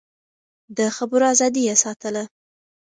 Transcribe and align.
د 0.77 0.79
خبرو 0.95 1.25
ازادي 1.33 1.61
يې 1.67 1.75
ساتله. 1.83 2.23